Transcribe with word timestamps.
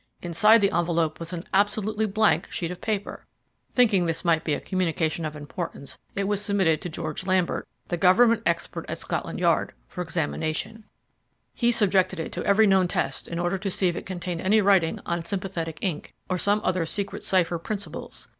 Inside 0.23 0.61
the 0.61 0.71
envelope 0.75 1.19
was 1.19 1.31
an 1.31 1.45
absolutely 1.53 2.07
blank 2.07 2.51
sheet 2.51 2.71
of 2.71 2.81
paper. 2.81 3.27
Thinking 3.71 4.07
this 4.07 4.25
might 4.25 4.43
be 4.43 4.55
a 4.55 4.59
communication 4.59 5.25
of 5.25 5.35
importance 5.35 5.99
it 6.15 6.23
was 6.23 6.41
submitted 6.41 6.81
to 6.81 6.89
George 6.89 7.27
Lambert, 7.27 7.67
the 7.89 7.97
Government 7.97 8.41
expert 8.43 8.83
at 8.89 8.97
Scotland 8.97 9.39
Yard, 9.39 9.73
for 9.87 10.01
examination 10.01 10.85
he 11.53 11.71
subjected 11.71 12.19
it 12.19 12.31
to 12.31 12.43
every 12.45 12.65
known 12.65 12.87
test 12.87 13.27
in 13.27 13.37
order 13.37 13.59
to 13.59 13.69
see 13.69 13.89
if 13.89 13.95
it 13.95 14.07
contained 14.07 14.41
any 14.41 14.59
writing 14.59 14.99
on 15.05 15.23
sympathetic 15.23 15.77
ink, 15.83 16.15
or 16.27 16.39
some 16.39 16.61
other 16.63 16.87
secret 16.87 17.23
cipher 17.23 17.59
principles. 17.59 18.27